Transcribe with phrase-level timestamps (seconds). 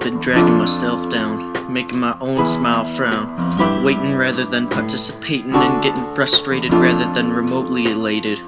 [0.00, 5.82] I've been dragging myself down, making my own smile frown, waiting rather than participating, and
[5.82, 8.40] getting frustrated rather than remotely elated.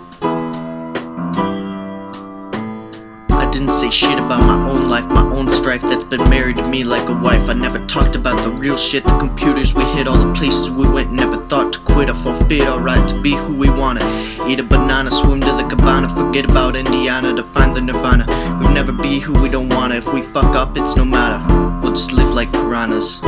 [3.30, 6.66] I didn't say shit about my own life, my own strife that's been married to
[6.70, 7.50] me like a wife.
[7.50, 10.90] I never talked about the real shit, the computers we hit, all the places we
[10.90, 11.71] went, never thought
[13.22, 14.00] be who we wanna.
[14.48, 18.26] Eat a banana, swim to the cabana, forget about Indiana to find the nirvana.
[18.60, 19.94] We'll never be who we don't wanna.
[19.94, 21.40] If we fuck up, it's no matter.
[21.80, 23.20] We'll just live like piranhas.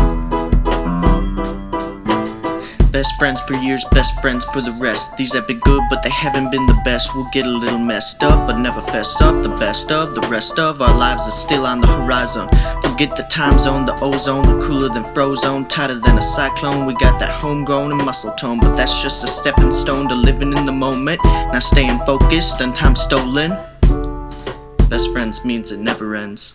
[2.90, 5.16] Best friends for years, best friends for the rest.
[5.16, 7.14] These have been good, but they haven't been the best.
[7.14, 9.42] We'll get a little messed up, but never fess up.
[9.42, 12.48] The best of the rest of our lives is still on the horizon.
[12.94, 16.86] Forget the time zone, the ozone, cooler than frozone, tighter than a cyclone.
[16.86, 20.56] We got that homegrown and muscle tone, but that's just a stepping stone to living
[20.56, 21.20] in the moment.
[21.24, 23.50] Not staying focused on time stolen.
[24.88, 26.52] Best friends means it never ends.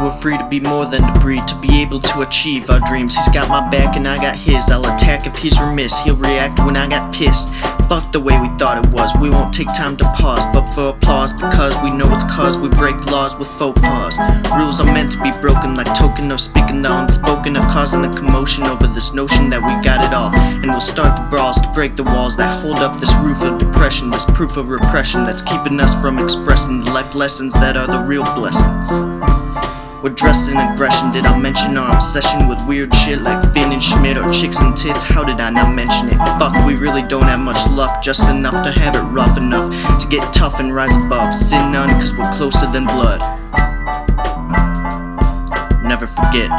[0.00, 3.16] We're free to be more than debris, to be able to achieve our dreams.
[3.16, 4.70] He's got my back and I got his.
[4.70, 5.98] I'll attack if he's remiss.
[5.98, 7.52] He'll react when I got pissed.
[7.88, 9.10] Fuck the way we thought it was.
[9.20, 12.68] We won't take time to pause, but for applause because we know it's cause we
[12.68, 14.16] break laws with faux pas.
[14.56, 18.12] Rules are meant to be broken like token of speaking the unspoken of causing a
[18.12, 20.30] commotion over this notion that we got it all.
[20.62, 23.58] And we'll start the brawls to break the walls that hold up this roof of
[23.58, 27.88] depression, this proof of repression that's keeping us from expressing the life lessons that are
[27.88, 28.94] the real blessings.
[30.02, 31.10] We're dressed in aggression.
[31.10, 34.76] Did I mention our obsession with weird shit like Finn and Schmidt or chicks and
[34.76, 35.02] tits?
[35.02, 36.16] How did I not mention it?
[36.38, 40.08] Fuck, we really don't have much luck, just enough to have it rough enough to
[40.08, 41.34] get tough and rise above.
[41.34, 43.20] Sin none, cause we're closer than blood.
[45.82, 46.50] Never forget,